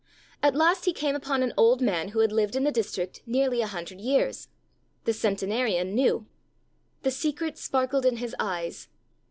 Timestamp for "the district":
2.63-3.21